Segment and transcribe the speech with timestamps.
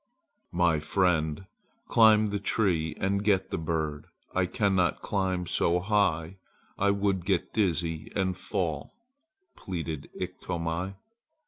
[0.55, 1.45] "My friend,
[1.87, 4.07] climb the tree and get the bird.
[4.33, 6.37] I cannot climb so high.
[6.75, 8.95] I would get dizzy and fall,"
[9.55, 10.95] pleaded Iktomi.